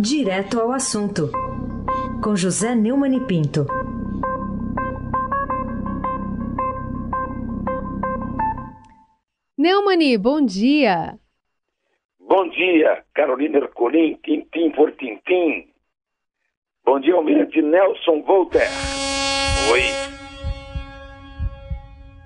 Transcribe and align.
Direto 0.00 0.60
ao 0.60 0.72
assunto, 0.72 1.30
com 2.22 2.36
José 2.36 2.74
Neumann 2.74 3.16
e 3.16 3.20
Pinto. 3.26 3.66
Neumani, 9.58 10.16
bom 10.16 10.40
dia. 10.40 11.18
Bom 12.20 12.48
dia, 12.48 13.04
Carolina 13.12 13.58
Ercolim, 13.58 14.14
tintim 14.22 14.70
por 14.70 14.92
tintim. 14.92 15.68
Bom 16.84 17.00
dia, 17.00 17.14
Almirante 17.14 17.60
Nelson 17.60 18.22
Volter. 18.22 18.68
Oi. 19.72 19.82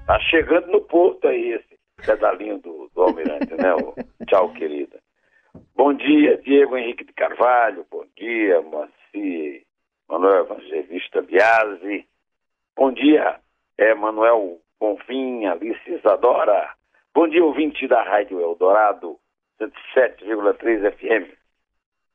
Tá 0.07 0.21
chegando 0.21 0.67
no 0.67 0.83
porto 0.83 1.27
aí 1.27 1.53
esse 1.53 1.79
pedalinho 2.05 2.59
do, 2.59 2.91
do 2.95 3.03
Almirante, 3.03 3.55
né? 3.55 3.73
Tchau, 4.29 4.53
querida. 4.53 5.01
Bom 5.77 5.93
dia, 5.95 6.39
Diego 6.39 6.77
Henrique 6.77 7.05
de 7.05 7.13
Carvalho. 7.13 7.87
Bom 7.91 8.05
dia, 8.17 8.63
Moacir 8.63 9.65
Manuel 10.09 10.45
Evangelista 10.45 11.21
Biasi. 11.21 12.07
Bom 12.77 12.93
dia, 12.93 13.39
é, 13.77 13.95
Manuel 13.95 14.61
Bonfim, 14.81 15.45
Alice 15.45 15.81
Isadora. 15.91 16.75
Bom 17.15 17.29
dia, 17.29 17.45
ouvinte 17.45 17.87
da 17.87 18.03
Rádio 18.03 18.41
Eldorado, 18.41 19.19
107,3 19.61 20.93
FM. 20.93 21.35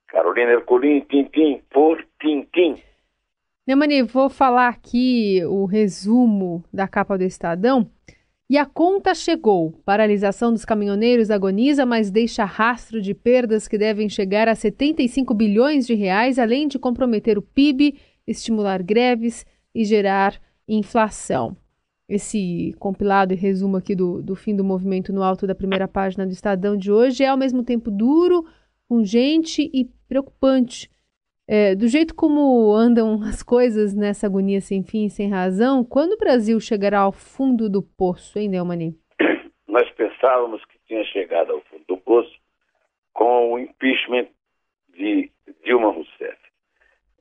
Carolina 0.08 0.54
Herculin, 0.54 1.02
Tintim 1.02 1.62
por 1.70 2.04
Tintim. 2.20 2.82
Neumani, 3.68 4.02
vou 4.02 4.30
falar 4.30 4.70
aqui 4.70 5.42
o 5.46 5.66
resumo 5.66 6.64
da 6.74 6.88
capa 6.88 7.18
do 7.18 7.24
Estadão. 7.24 7.88
E 8.50 8.58
a 8.58 8.66
conta 8.66 9.14
chegou. 9.14 9.74
Paralisação 9.84 10.54
dos 10.54 10.64
caminhoneiros 10.64 11.30
agoniza, 11.30 11.86
mas 11.86 12.10
deixa 12.10 12.46
rastro 12.46 13.02
de 13.02 13.14
perdas 13.14 13.68
que 13.68 13.78
devem 13.78 14.08
chegar 14.08 14.48
a 14.48 14.56
75 14.56 15.34
bilhões 15.34 15.86
de 15.86 15.94
reais, 15.94 16.40
além 16.40 16.68
de 16.68 16.80
comprometer 16.80 17.38
o 17.38 17.42
PIB, 17.42 18.00
estimular 18.26 18.82
greves 18.82 19.46
e 19.76 19.84
gerar 19.84 20.40
inflação 20.68 21.58
esse 22.08 22.74
compilado 22.80 23.34
e 23.34 23.36
resumo 23.36 23.78
aqui 23.78 23.94
do, 23.94 24.22
do 24.22 24.36
fim 24.36 24.56
do 24.56 24.64
movimento 24.64 25.12
no 25.12 25.22
alto 25.22 25.46
da 25.46 25.54
primeira 25.54 25.88
página 25.88 26.26
do 26.26 26.32
Estadão 26.32 26.78
de 26.78 26.92
hoje 26.92 27.24
é 27.24 27.28
ao 27.28 27.38
mesmo 27.38 27.64
tempo 27.64 27.92
duro, 27.92 28.46
pungente 28.88 29.70
e 29.74 29.86
preocupante. 30.08 30.90
É, 31.50 31.76
do 31.76 31.88
jeito 31.88 32.14
como 32.14 32.74
andam 32.74 33.22
as 33.24 33.42
coisas 33.42 33.96
nessa 33.96 34.28
agonia 34.28 34.60
sem 34.60 34.84
fim 34.84 35.06
e 35.06 35.10
sem 35.10 35.30
razão, 35.30 35.82
quando 35.82 36.12
o 36.12 36.18
Brasil 36.18 36.60
chegará 36.60 37.00
ao 37.00 37.14
fundo 37.14 37.70
do 37.70 37.82
poço, 37.82 38.38
hein, 38.38 38.50
Neumann? 38.50 38.94
Nós 39.66 39.90
pensávamos 39.92 40.64
que 40.66 40.78
tinha 40.86 41.06
chegado 41.06 41.54
ao 41.54 41.62
fundo 41.62 41.86
do 41.88 41.98
poço 41.98 42.38
com 43.14 43.54
o 43.54 43.60
impeachment 43.60 44.28
de 44.94 45.32
Dilma 45.64 45.90
Rousseff. 45.90 46.38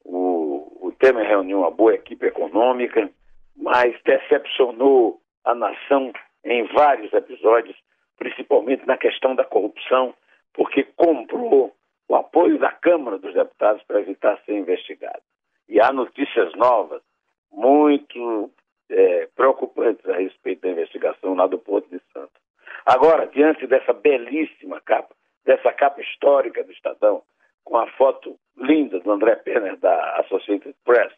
O, 0.04 0.88
o 0.88 0.92
Temer 0.98 1.26
reuniu 1.28 1.60
uma 1.60 1.70
boa 1.70 1.94
equipe 1.94 2.26
econômica, 2.26 3.08
mas 3.56 3.94
decepcionou 4.04 5.20
a 5.44 5.54
nação 5.54 6.12
em 6.44 6.64
vários 6.74 7.12
episódios, 7.12 7.76
principalmente 8.18 8.84
na 8.86 8.96
questão 8.96 9.36
da 9.36 9.44
corrupção, 9.44 10.12
porque 10.52 10.82
comprou 10.96 11.72
o 12.08 12.14
apoio 12.14 12.58
da 12.58 12.70
Câmara 12.72 13.18
dos 13.18 13.34
Deputados 13.34 13.82
para 13.84 14.00
evitar 14.00 14.40
ser 14.44 14.54
investigado. 14.54 15.22
E 15.68 15.80
há 15.80 15.92
notícias 15.92 16.54
novas, 16.54 17.02
muito 17.50 18.50
é, 18.88 19.26
preocupantes 19.34 20.06
a 20.08 20.16
respeito 20.16 20.62
da 20.62 20.70
investigação 20.70 21.34
lá 21.34 21.46
do 21.46 21.58
Porto 21.58 21.88
de 21.90 22.00
Santos. 22.12 22.40
Agora, 22.84 23.26
diante 23.26 23.66
dessa 23.66 23.92
belíssima 23.92 24.80
capa, 24.80 25.14
dessa 25.44 25.72
capa 25.72 26.00
histórica 26.00 26.62
do 26.62 26.72
Estadão, 26.72 27.22
com 27.64 27.76
a 27.76 27.86
foto 27.92 28.38
linda 28.56 29.00
do 29.00 29.10
André 29.10 29.34
Penner 29.36 29.76
da 29.78 30.20
Associated 30.20 30.74
Press, 30.84 31.12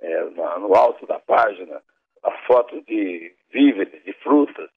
é, 0.00 0.24
no 0.24 0.74
alto 0.74 1.06
da 1.06 1.18
página 1.18 1.82
a 2.22 2.30
foto 2.46 2.80
de 2.82 3.34
víveres, 3.50 4.02
de 4.04 4.12
frutas, 4.14 4.70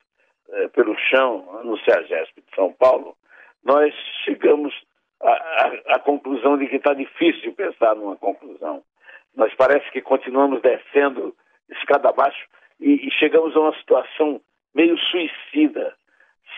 é, 0.50 0.68
pelo 0.70 0.98
chão, 0.98 1.62
no 1.64 1.78
CEAGESP 1.80 2.42
de 2.42 2.56
São 2.56 2.74
Paulo, 2.74 3.16
nós 3.64 3.94
chegamos 4.26 4.74
à, 5.24 5.96
à 5.96 6.00
conclusão 6.00 6.58
de 6.58 6.68
que 6.68 6.76
está 6.76 6.94
difícil 6.94 7.54
pensar 7.54 7.96
numa 7.96 8.16
conclusão. 8.16 8.84
Nós 9.36 9.54
parece 9.56 9.90
que 9.92 10.02
continuamos 10.02 10.62
descendo 10.62 11.36
escada 11.70 12.10
abaixo 12.10 12.46
e, 12.80 13.08
e 13.08 13.12
chegamos 13.12 13.56
a 13.56 13.60
uma 13.60 13.76
situação 13.78 14.42
meio 14.76 14.98
suicida, 14.98 15.96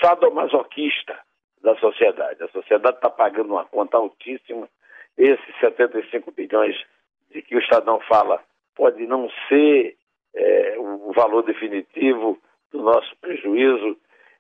sadomasoquista 0.02 1.18
da 1.62 1.76
sociedade. 1.78 2.44
A 2.44 2.48
sociedade 2.50 2.98
está 2.98 3.10
pagando 3.10 3.54
uma 3.54 3.66
conta 3.66 3.98
altíssima. 3.98 4.68
Esses 5.18 5.60
75 5.60 6.32
bilhões 6.32 6.76
de 7.32 7.42
que 7.42 7.56
o 7.56 7.60
Estadão 7.60 8.00
fala 8.02 8.42
pode 8.76 9.06
não 9.08 9.30
ser 9.48 9.96
é, 10.36 10.76
o 10.78 11.14
valor 11.14 11.44
definitivo 11.44 12.38
do 12.72 12.82
nosso 12.82 13.16
prejuízo 13.18 13.98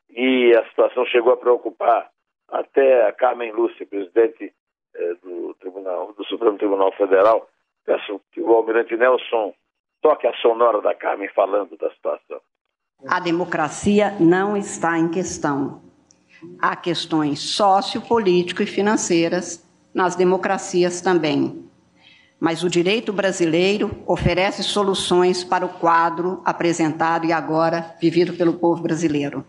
e 0.09 0.53
a 0.55 0.65
situação 0.65 1.05
chegou 1.05 1.33
a 1.33 1.37
preocupar 1.37 2.09
até 2.49 3.07
a 3.07 3.11
Carmen 3.11 3.51
Lúcia, 3.51 3.85
presidente 3.85 4.53
é, 4.95 5.13
do, 5.15 5.53
Tribunal, 5.59 6.13
do 6.13 6.23
Supremo 6.25 6.57
Tribunal 6.57 6.91
Federal. 6.93 7.47
Peço 7.85 8.21
que 8.31 8.41
o 8.41 8.51
almirante 8.53 8.95
Nelson 8.95 9.53
toque 10.01 10.27
a 10.27 10.33
sonora 10.35 10.81
da 10.81 10.93
Carmen 10.93 11.29
falando 11.29 11.77
da 11.77 11.89
situação. 11.91 12.39
A 13.07 13.19
democracia 13.19 14.15
não 14.19 14.55
está 14.55 14.97
em 14.97 15.09
questão. 15.09 15.81
Há 16.59 16.75
questões 16.75 17.39
sociopolítico 17.39 18.61
e 18.61 18.65
financeiras 18.65 19.63
nas 19.93 20.15
democracias 20.15 21.01
também 21.01 21.65
mas 22.39 22.63
o 22.63 22.69
direito 22.69 23.13
brasileiro 23.13 24.03
oferece 24.05 24.63
soluções 24.63 25.43
para 25.43 25.65
o 25.65 25.69
quadro 25.69 26.41
apresentado 26.45 27.25
e 27.25 27.31
agora 27.31 27.95
vivido 27.99 28.33
pelo 28.33 28.53
povo 28.53 28.83
brasileiro. 28.83 29.45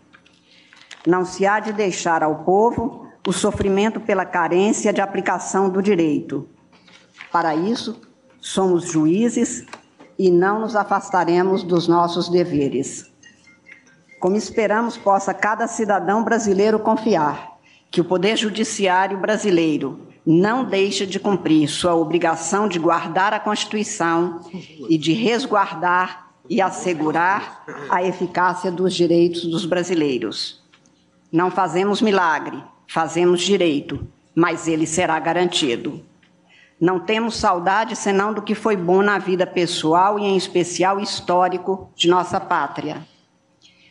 Não 1.07 1.23
se 1.23 1.45
há 1.45 1.61
de 1.61 1.71
deixar 1.71 2.21
ao 2.21 2.43
povo 2.43 3.07
o 3.25 3.31
sofrimento 3.31 3.97
pela 3.97 4.25
carência 4.25 4.91
de 4.91 4.99
aplicação 4.99 5.69
do 5.69 5.81
direito. 5.81 6.49
Para 7.31 7.55
isso, 7.55 8.01
somos 8.41 8.91
juízes 8.91 9.65
e 10.19 10.29
não 10.29 10.59
nos 10.59 10.75
afastaremos 10.75 11.63
dos 11.63 11.87
nossos 11.87 12.27
deveres. 12.27 13.09
Como 14.19 14.35
esperamos 14.35 14.97
possa 14.97 15.33
cada 15.33 15.65
cidadão 15.65 16.25
brasileiro 16.25 16.77
confiar 16.77 17.57
que 17.89 18.01
o 18.01 18.05
Poder 18.05 18.35
Judiciário 18.35 19.17
brasileiro 19.17 20.07
não 20.25 20.65
deixa 20.65 21.07
de 21.07 21.21
cumprir 21.21 21.69
sua 21.69 21.95
obrigação 21.95 22.67
de 22.67 22.77
guardar 22.77 23.33
a 23.33 23.39
Constituição 23.39 24.41
e 24.89 24.97
de 24.97 25.13
resguardar 25.13 26.33
e 26.49 26.61
assegurar 26.61 27.63
a 27.89 28.03
eficácia 28.03 28.69
dos 28.69 28.93
direitos 28.93 29.45
dos 29.45 29.65
brasileiros. 29.65 30.66
Não 31.31 31.51
fazemos 31.51 32.01
milagre, 32.01 32.63
fazemos 32.87 33.41
direito, 33.41 34.07
mas 34.35 34.67
ele 34.67 34.85
será 34.85 35.19
garantido. 35.19 36.05
Não 36.79 36.99
temos 36.99 37.35
saudade 37.35 37.95
senão 37.95 38.33
do 38.33 38.41
que 38.41 38.53
foi 38.53 38.75
bom 38.75 39.01
na 39.01 39.17
vida 39.17 39.47
pessoal 39.47 40.19
e, 40.19 40.23
em 40.23 40.37
especial, 40.37 40.99
histórico 40.99 41.91
de 41.95 42.07
nossa 42.07 42.39
pátria. 42.39 42.97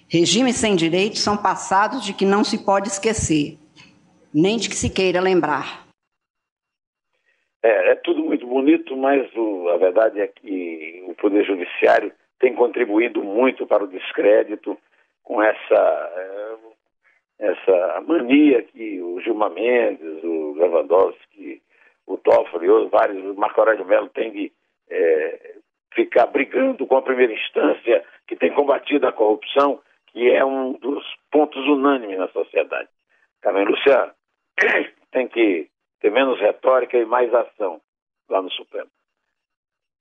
Regimes 0.09 0.57
sem 0.57 0.77
direitos 0.77 1.21
são 1.21 1.37
passados 1.37 2.05
de 2.05 2.15
que 2.15 2.25
não 2.25 2.45
se 2.45 2.65
pode 2.65 2.89
esquecer, 2.89 3.59
nem 4.33 4.57
de 4.57 4.69
que 4.69 4.77
se 4.77 4.89
queira 4.89 5.21
lembrar. 5.21 5.85
É, 7.63 7.91
é 7.91 7.95
tudo 7.97 8.23
muito 8.23 8.47
bonito, 8.47 8.97
mas 8.97 9.29
o, 9.35 9.69
a 9.71 9.77
verdade 9.79 10.21
é 10.21 10.29
que 10.29 11.05
o 11.09 11.15
Poder 11.17 11.45
Judiciário 11.45 12.13
tem 12.39 12.55
contribuído 12.55 13.23
muito 13.23 13.67
para 13.67 13.83
o 13.83 13.89
descrédito 13.89 14.79
com 15.25 15.43
essa, 15.43 15.75
é, 15.75 16.55
essa 17.39 18.01
mania 18.07 18.63
que 18.63 19.01
o 19.03 19.21
Gilmar 19.21 19.51
Mendes, 19.51 20.23
o 20.25 20.55
Lewandowski, 20.55 21.63
o 22.07 22.17
Toffoli, 22.19 22.71
os 22.71 22.91
vários, 22.91 23.23
o 23.25 23.39
Marco 23.39 23.61
Aurélio 23.61 23.85
Mello 23.85 24.09
tem 24.09 24.31
de 24.33 24.53
é, 24.89 25.57
ficar 25.95 26.27
brigando 26.27 26.87
com 26.87 26.97
a 26.97 27.03
primeira 27.03 27.33
instância, 27.33 28.05
que 28.27 28.37
tem 28.37 28.53
combatido 28.53 29.07
a 29.07 29.13
corrupção, 29.13 29.81
que 30.09 30.31
é 30.31 30.45
um 30.45 30.73
dos 30.73 31.05
pontos 31.31 31.63
unânimes 31.67 32.19
na 32.19 32.29
sociedade. 32.29 32.89
Carmen 33.43 33.67
Luciano 33.67 34.13
tem 35.13 35.29
que 35.29 35.69
ter 36.01 36.11
menos 36.11 36.41
retórica 36.41 36.97
e 36.97 37.05
mais 37.05 37.33
ação 37.35 37.81
lá 38.29 38.41
no 38.41 38.51
Supremo. 38.51 38.89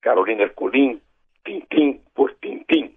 Carolina 0.01 0.43
Ercolim, 0.43 1.01
tintim 1.45 2.01
por 2.13 2.33
tintim. 2.35 2.94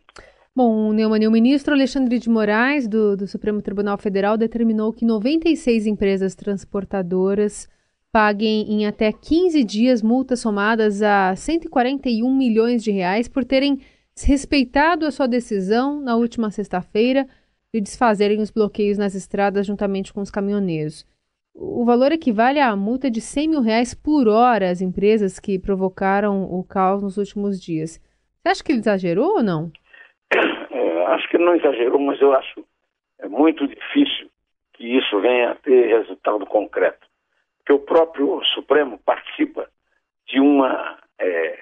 Bom, 0.59 0.93
Neumann, 0.93 1.25
o 1.25 1.31
ministro 1.31 1.73
Alexandre 1.73 2.19
de 2.19 2.29
Moraes, 2.29 2.89
do, 2.89 3.17
do 3.17 3.29
Supremo 3.29 3.63
Tribunal 3.63 3.97
Federal, 3.97 4.37
determinou 4.37 4.93
que 4.93 5.05
96 5.05 5.87
empresas 5.87 6.35
transportadoras 6.35 7.69
paguem 8.11 8.69
em 8.69 8.85
até 8.85 9.13
15 9.13 9.63
dias 9.63 10.03
multas 10.03 10.41
somadas 10.41 11.01
a 11.01 11.37
141 11.37 12.35
milhões 12.37 12.83
de 12.83 12.91
reais 12.91 13.29
por 13.29 13.45
terem 13.45 13.79
desrespeitado 14.13 15.07
a 15.07 15.13
sua 15.13 15.29
decisão 15.29 16.01
na 16.01 16.17
última 16.17 16.51
sexta-feira 16.51 17.29
de 17.73 17.81
desfazerem 17.81 18.41
os 18.41 18.51
bloqueios 18.51 18.99
nas 18.99 19.15
estradas 19.15 19.65
juntamente 19.65 20.13
com 20.13 20.21
os 20.21 20.29
caminhoneiros. 20.29 21.07
o 21.55 21.85
valor 21.85 22.11
equivale 22.11 22.59
a 22.59 22.75
multa 22.75 23.09
de 23.09 23.21
100 23.21 23.49
mil 23.49 23.61
reais 23.61 23.95
por 23.95 24.27
hora 24.27 24.73
às 24.73 24.81
empresas 24.81 25.39
que 25.39 25.57
provocaram 25.57 26.53
o 26.53 26.65
caos 26.65 27.01
nos 27.01 27.17
últimos 27.17 27.61
dias. 27.61 28.01
Você 28.43 28.49
acha 28.49 28.65
que 28.65 28.73
ele 28.73 28.81
exagerou 28.81 29.37
ou 29.37 29.43
não? 29.45 29.71
É, 30.71 31.05
acho 31.07 31.27
que 31.31 31.39
não 31.39 31.57
exagerou, 31.57 31.99
mas 31.99 32.21
eu 32.21 32.33
acho 32.35 32.63
é 33.19 33.27
muito 33.27 33.67
difícil 33.67 34.31
que 34.75 34.97
isso 34.97 35.21
venha 35.21 35.51
a 35.51 35.55
ter 35.57 35.87
resultado 35.99 36.47
concreto. 36.47 37.07
Porque 37.59 37.73
o 37.73 37.81
próprio 37.81 38.43
Supremo 38.55 38.99
participa 38.99 39.69
de, 40.27 40.41
uma, 40.41 40.99
é, 41.19 41.59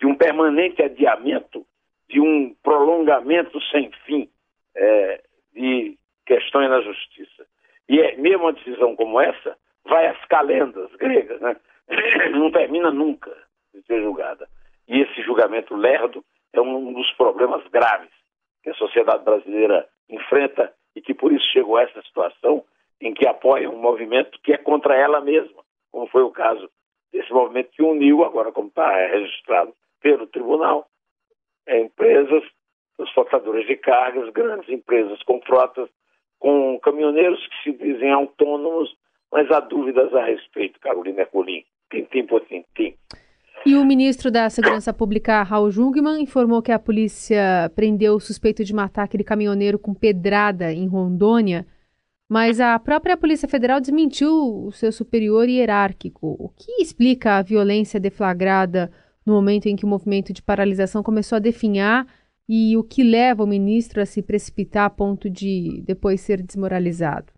de 0.00 0.06
um 0.06 0.14
permanente 0.14 0.82
adiamento, 0.82 1.66
de 2.08 2.20
um 2.20 2.54
prolongamento 2.62 3.60
sem 3.70 3.90
fim 4.06 4.30
é, 4.74 5.20
de 5.52 5.98
questões 6.24 6.70
na 6.70 6.80
justiça. 6.80 7.46
E 7.88 8.00
é, 8.00 8.16
mesmo 8.16 8.44
uma 8.44 8.52
decisão 8.52 8.96
como 8.96 9.20
essa 9.20 9.56
vai 9.84 10.06
às 10.06 10.24
calendas 10.26 10.90
gregas, 10.96 11.40
né? 11.40 11.56
não 12.32 12.50
termina 12.50 12.90
nunca 12.90 13.30
de 13.74 13.82
ser 13.82 14.00
julgada. 14.02 14.48
E 14.88 15.00
esse 15.00 15.22
julgamento 15.22 15.76
lerdo 15.76 16.24
é 16.58 16.62
um 16.62 16.92
dos 16.92 17.10
problemas 17.12 17.66
graves 17.68 18.10
que 18.62 18.70
a 18.70 18.74
sociedade 18.74 19.24
brasileira 19.24 19.86
enfrenta 20.08 20.72
e 20.94 21.00
que 21.00 21.14
por 21.14 21.32
isso 21.32 21.44
chegou 21.52 21.76
a 21.76 21.82
essa 21.82 22.02
situação 22.02 22.64
em 23.00 23.12
que 23.12 23.26
apoia 23.26 23.68
um 23.68 23.78
movimento 23.78 24.38
que 24.42 24.52
é 24.52 24.56
contra 24.56 24.96
ela 24.96 25.20
mesma, 25.20 25.62
como 25.90 26.06
foi 26.06 26.22
o 26.22 26.30
caso 26.30 26.70
desse 27.12 27.32
movimento 27.32 27.70
que 27.70 27.82
uniu, 27.82 28.24
agora 28.24 28.52
como 28.52 28.68
está 28.68 28.90
registrado 29.08 29.74
pelo 30.00 30.26
tribunal, 30.26 30.86
é, 31.66 31.80
empresas, 31.80 32.42
transportadoras 32.96 33.66
de 33.66 33.76
cargas, 33.76 34.30
grandes 34.32 34.68
empresas 34.68 35.22
com 35.22 35.40
frotas, 35.42 35.88
com 36.38 36.78
caminhoneiros 36.80 37.46
que 37.48 37.62
se 37.62 37.78
dizem 37.78 38.12
autônomos, 38.12 38.94
mas 39.32 39.50
há 39.50 39.60
dúvidas 39.60 40.14
a 40.14 40.24
respeito, 40.24 40.80
Carolina 40.80 41.22
Ercolim, 41.22 41.64
tintim 41.90 42.26
por 42.26 42.40
tintim. 42.42 42.96
E 43.66 43.76
o 43.76 43.84
ministro 43.84 44.30
da 44.30 44.50
Segurança 44.50 44.92
Pública, 44.92 45.42
Raul 45.42 45.70
Jungmann, 45.70 46.20
informou 46.20 46.60
que 46.60 46.70
a 46.70 46.78
polícia 46.78 47.72
prendeu 47.74 48.14
o 48.14 48.20
suspeito 48.20 48.62
de 48.62 48.74
matar 48.74 49.04
aquele 49.04 49.24
caminhoneiro 49.24 49.78
com 49.78 49.94
pedrada 49.94 50.70
em 50.70 50.86
Rondônia, 50.86 51.66
mas 52.28 52.60
a 52.60 52.78
própria 52.78 53.16
Polícia 53.16 53.48
Federal 53.48 53.80
desmentiu 53.80 54.66
o 54.66 54.70
seu 54.70 54.92
superior 54.92 55.48
hierárquico. 55.48 56.36
O 56.38 56.50
que 56.50 56.82
explica 56.82 57.38
a 57.38 57.42
violência 57.42 57.98
deflagrada 57.98 58.92
no 59.24 59.32
momento 59.32 59.66
em 59.66 59.76
que 59.76 59.86
o 59.86 59.88
movimento 59.88 60.30
de 60.30 60.42
paralisação 60.42 61.02
começou 61.02 61.36
a 61.36 61.40
definhar 61.40 62.06
e 62.46 62.76
o 62.76 62.84
que 62.84 63.02
leva 63.02 63.42
o 63.42 63.46
ministro 63.46 64.02
a 64.02 64.04
se 64.04 64.22
precipitar 64.22 64.84
a 64.84 64.90
ponto 64.90 65.30
de 65.30 65.82
depois 65.86 66.20
ser 66.20 66.42
desmoralizado? 66.42 67.32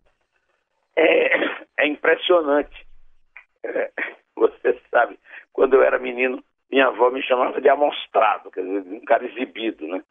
É, 0.97 1.37
é 1.79 1.87
impressionante. 1.87 2.85
É, 3.63 3.91
você 4.35 4.77
sabe, 4.91 5.17
quando 5.57 5.73
eu 5.73 5.81
era 5.81 5.97
menino, 5.97 6.41
minha 6.71 6.85
avó 6.85 7.09
me 7.09 7.23
chamava 7.23 7.59
de 7.59 7.67
amostrado, 7.67 8.51
quer 8.51 8.61
dizer, 8.61 8.93
um 8.93 9.03
cara 9.03 9.25
exibido, 9.25 9.87
né? 9.87 10.03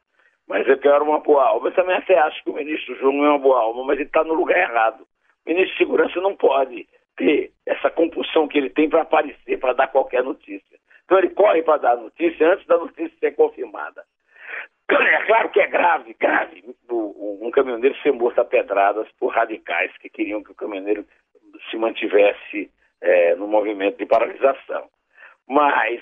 Mas 0.49 0.67
eu 0.67 0.77
quero 0.77 1.05
uma 1.05 1.21
boa 1.21 1.45
alma. 1.45 1.69
Eu 1.69 1.73
também 1.73 1.97
até 1.97 2.19
acho 2.19 2.43
que 2.43 2.51
o 2.51 2.55
ministro 2.55 2.97
João 2.97 3.25
é 3.25 3.29
uma 3.31 3.39
boa 3.39 3.61
alma, 3.61 3.85
mas 3.85 3.97
ele 3.97 4.09
está 4.09 4.25
no 4.25 4.35
lugar 4.35 4.59
errado. 4.59 5.03
O 5.03 5.49
ministro 5.49 5.73
de 5.73 5.79
Segurança 5.79 6.21
não 6.21 6.35
pode 6.35 6.89
ter 7.17 7.53
essa 7.65 7.89
compulsão 7.91 8.49
que 8.49 8.59
ele 8.59 8.71
tem 8.71 8.89
para 8.89 9.03
aparecer, 9.03 9.59
para 9.61 9.73
dar 9.73 9.87
qualquer 9.87 10.25
notícia. 10.25 10.79
Então 11.05 11.17
ele 11.17 11.31
corre 11.31 11.63
para 11.63 11.79
dar 11.79 11.97
notícia 11.97 12.53
antes 12.53 12.67
da 12.67 12.77
notícia 12.77 13.17
ser 13.21 13.37
confirmada. 13.37 14.03
É 14.89 15.27
claro 15.27 15.49
que 15.51 15.61
é 15.61 15.67
grave, 15.69 16.15
grave, 16.15 16.65
um 16.91 17.51
caminhoneiro 17.53 17.97
ser 18.03 18.13
morto 18.13 18.41
a 18.41 18.45
pedradas 18.45 19.09
por 19.19 19.33
radicais 19.33 19.97
que 19.99 20.09
queriam 20.09 20.43
que 20.43 20.53
o 20.53 20.55
caminhoneiro 20.55 21.05
se 21.71 21.77
mantivesse 21.77 22.71
é, 23.01 23.35
no 23.35 23.47
movimento 23.47 23.99
de 23.99 24.07
paralisação. 24.07 24.89
Mas 25.49 26.01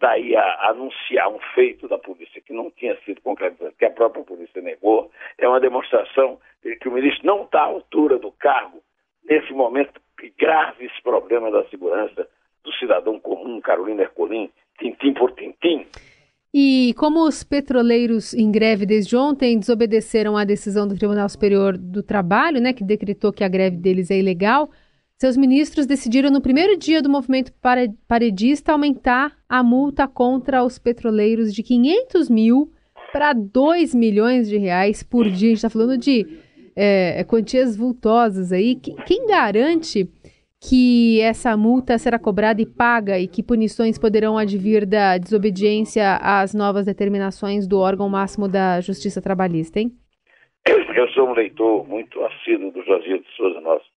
daí 0.00 0.34
a 0.34 0.70
anunciar 0.70 1.28
um 1.28 1.38
feito 1.54 1.86
da 1.86 1.98
polícia 1.98 2.40
que 2.40 2.52
não 2.52 2.70
tinha 2.70 2.96
sido 3.04 3.20
concretizado, 3.20 3.74
que 3.78 3.84
a 3.84 3.90
própria 3.90 4.24
polícia 4.24 4.62
negou, 4.62 5.10
é 5.38 5.46
uma 5.46 5.60
demonstração 5.60 6.38
de 6.64 6.76
que 6.76 6.88
o 6.88 6.92
ministro 6.92 7.26
não 7.26 7.44
está 7.44 7.60
à 7.60 7.64
altura 7.64 8.18
do 8.18 8.32
cargo 8.32 8.82
nesse 9.28 9.52
momento 9.52 10.00
de 10.20 10.32
graves 10.38 10.90
problemas 11.02 11.52
da 11.52 11.64
segurança 11.68 12.26
do 12.64 12.72
cidadão 12.74 13.18
comum, 13.20 13.60
Carolina 13.60 14.02
Ercolim, 14.02 14.50
tintim 14.78 15.12
por 15.12 15.32
tintim. 15.32 15.86
E 16.52 16.94
como 16.98 17.22
os 17.22 17.44
petroleiros 17.44 18.34
em 18.34 18.50
greve 18.50 18.84
desde 18.84 19.16
ontem 19.16 19.58
desobedeceram 19.58 20.36
à 20.36 20.44
decisão 20.44 20.88
do 20.88 20.96
Tribunal 20.96 21.28
Superior 21.28 21.78
do 21.78 22.02
Trabalho, 22.02 22.60
né, 22.60 22.72
que 22.72 22.82
decretou 22.82 23.32
que 23.32 23.44
a 23.44 23.48
greve 23.48 23.76
deles 23.76 24.10
é 24.10 24.18
ilegal, 24.18 24.68
seus 25.20 25.36
ministros 25.36 25.86
decidiram, 25.86 26.30
no 26.30 26.40
primeiro 26.40 26.78
dia 26.78 27.02
do 27.02 27.10
movimento 27.10 27.52
paredista, 28.08 28.72
aumentar 28.72 29.36
a 29.46 29.62
multa 29.62 30.08
contra 30.08 30.64
os 30.64 30.78
petroleiros 30.78 31.52
de 31.52 31.62
500 31.62 32.30
mil 32.30 32.72
para 33.12 33.34
2 33.34 33.94
milhões 33.94 34.48
de 34.48 34.56
reais 34.56 35.02
por 35.02 35.24
dia. 35.28 35.48
A 35.48 35.50
gente 35.50 35.56
está 35.56 35.68
falando 35.68 35.98
de 35.98 36.26
é, 36.74 37.22
quantias 37.24 37.76
vultosas 37.76 38.50
aí. 38.50 38.74
Quem 38.76 39.26
garante 39.26 40.08
que 40.58 41.20
essa 41.20 41.54
multa 41.54 41.98
será 41.98 42.18
cobrada 42.18 42.62
e 42.62 42.66
paga 42.66 43.18
e 43.18 43.28
que 43.28 43.42
punições 43.42 43.98
poderão 43.98 44.38
advir 44.38 44.86
da 44.86 45.18
desobediência 45.18 46.16
às 46.16 46.54
novas 46.54 46.86
determinações 46.86 47.68
do 47.68 47.78
órgão 47.78 48.08
máximo 48.08 48.48
da 48.48 48.80
Justiça 48.80 49.20
Trabalhista, 49.20 49.80
hein? 49.80 49.92
Eu 50.66 51.08
sou 51.08 51.28
um 51.28 51.32
leitor 51.34 51.86
muito 51.86 52.22
assíduo 52.24 52.70
do 52.70 52.82
José 52.84 53.18
de 53.18 53.36
Souza, 53.36 53.60
nosso 53.60 53.89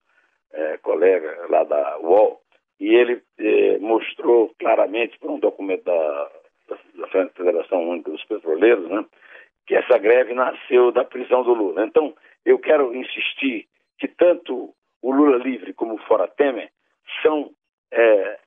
é, 0.52 0.76
colega 0.78 1.46
lá 1.48 1.64
da 1.64 1.98
UOL, 1.98 2.40
e 2.80 2.94
ele 2.94 3.22
é, 3.38 3.78
mostrou 3.78 4.52
claramente, 4.58 5.18
por 5.18 5.30
um 5.30 5.38
documento 5.38 5.84
da, 5.84 6.30
da 6.94 7.06
Federação 7.08 7.88
Única 7.88 8.10
dos 8.10 8.24
Petroleiros, 8.24 8.88
né, 8.88 9.04
que 9.66 9.74
essa 9.74 9.98
greve 9.98 10.34
nasceu 10.34 10.90
da 10.90 11.04
prisão 11.04 11.42
do 11.42 11.54
Lula. 11.54 11.84
Então, 11.84 12.14
eu 12.44 12.58
quero 12.58 12.94
insistir 12.94 13.68
que 13.98 14.08
tanto 14.08 14.74
o 15.00 15.12
Lula 15.12 15.36
livre 15.36 15.72
como 15.72 15.94
o 15.94 16.04
Fora 16.06 16.26
Temer 16.28 16.70
são 17.22 17.50
é, 17.92 18.38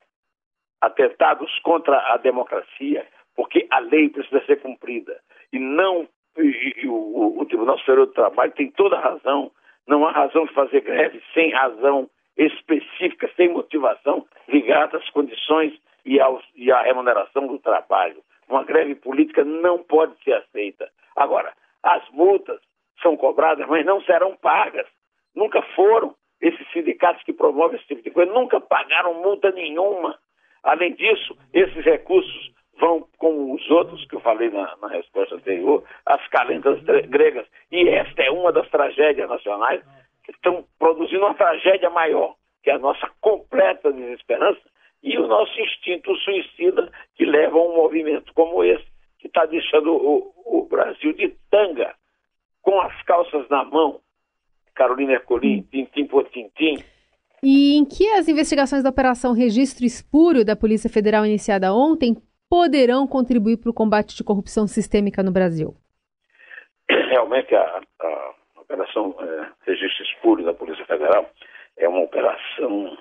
atentados 0.81 1.57
contra 1.59 1.97
a 2.13 2.17
democracia, 2.17 3.05
porque 3.35 3.65
a 3.69 3.79
lei 3.79 4.09
precisa 4.09 4.43
ser 4.45 4.61
cumprida. 4.61 5.19
E 5.51 5.59
não 5.59 6.07
e, 6.37 6.83
e 6.83 6.87
o, 6.87 7.39
o 7.39 7.45
Tribunal 7.45 7.77
Superior 7.79 8.07
do 8.07 8.13
Trabalho 8.13 8.51
tem 8.51 8.71
toda 8.71 8.97
a 8.97 9.01
razão 9.01 9.51
não 9.87 10.05
há 10.05 10.11
razão 10.11 10.45
de 10.45 10.53
fazer 10.53 10.81
greve 10.81 11.21
sem 11.33 11.51
razão 11.51 12.09
específica, 12.37 13.29
sem 13.35 13.49
motivação 13.49 14.25
ligada 14.47 14.97
às 14.97 15.09
condições 15.09 15.73
e, 16.05 16.19
aos, 16.19 16.43
e 16.55 16.71
à 16.71 16.81
remuneração 16.81 17.47
do 17.47 17.59
trabalho. 17.59 18.21
Uma 18.47 18.63
greve 18.63 18.95
política 18.95 19.43
não 19.43 19.83
pode 19.83 20.15
ser 20.23 20.33
aceita. 20.33 20.89
Agora, 21.15 21.53
as 21.83 22.07
multas 22.09 22.59
são 23.01 23.15
cobradas, 23.15 23.67
mas 23.67 23.85
não 23.85 24.01
serão 24.01 24.35
pagas. 24.35 24.87
Nunca 25.35 25.61
foram. 25.75 26.15
Esses 26.41 26.69
sindicatos 26.71 27.23
que 27.23 27.33
promovem 27.33 27.77
esse 27.77 27.87
tipo 27.87 28.03
de 28.03 28.11
coisa 28.11 28.31
nunca 28.31 28.59
pagaram 28.59 29.13
multa 29.13 29.51
nenhuma. 29.51 30.17
Além 30.63 30.93
disso, 30.93 31.37
esses 31.53 31.83
recursos 31.83 32.51
vão, 32.79 33.07
como 33.17 33.55
os 33.55 33.69
outros 33.69 34.05
que 34.07 34.15
eu 34.15 34.19
falei 34.19 34.49
na, 34.49 34.75
na 34.81 34.87
resposta 34.89 35.35
anterior, 35.35 35.83
as 36.05 36.25
calendas 36.27 36.81
gregas. 36.83 37.47
E 37.71 37.87
esta 37.89 38.23
é 38.23 38.31
uma 38.31 38.51
das 38.51 38.69
tragédias 38.69 39.29
nacionais 39.29 39.81
que 40.23 40.31
estão 40.31 40.65
produzindo 40.79 41.25
uma 41.25 41.35
tragédia 41.35 41.89
maior, 41.89 42.35
que 42.63 42.69
é 42.69 42.73
a 42.73 42.79
nossa 42.79 43.09
completa 43.21 43.91
desesperança 43.91 44.61
e 45.03 45.17
o 45.17 45.27
nosso 45.27 45.59
instinto 45.59 46.15
suicida 46.15 46.91
que 47.15 47.25
leva 47.25 47.57
a 47.57 47.61
um 47.61 47.75
movimento 47.75 48.33
como 48.33 48.63
esse, 48.63 48.85
que 49.19 49.27
está 49.27 49.45
deixando 49.45 49.93
o, 49.93 50.33
o, 50.45 50.65
Brasil 50.65 51.13
de 51.13 51.29
tanga, 51.49 51.93
com 52.61 52.81
as 52.81 53.01
calças 53.03 53.47
na 53.49 53.63
mão. 53.63 53.99
Carolina 54.73 55.13
Ercolim, 55.13 55.61
tintim 55.71 56.05
por 56.05 56.27
tintim. 56.29 56.83
E 57.41 57.77
em 57.77 57.85
que 57.85 58.09
as 58.13 58.27
investigações 58.27 58.83
da 58.83 58.89
Operação 58.89 59.31
Registro 59.31 59.85
Espúrio 59.85 60.43
da 60.43 60.55
Polícia 60.55 60.89
Federal 60.89 61.25
iniciada 61.25 61.73
ontem 61.73 62.17
poderão 62.49 63.07
contribuir 63.07 63.57
para 63.57 63.69
o 63.69 63.73
combate 63.73 64.15
de 64.15 64.23
corrupção 64.23 64.67
sistêmica 64.67 65.23
no 65.23 65.31
Brasil? 65.31 65.75
Realmente, 66.89 67.53
a, 67.55 67.81
a 68.01 68.33
Operação 68.61 69.15
é, 69.19 69.47
Registro 69.65 70.03
Espúrio 70.03 70.45
da 70.45 70.53
Polícia 70.53 70.85
Federal 70.85 71.29
é 71.77 71.87
uma 71.87 72.01
operação 72.01 72.97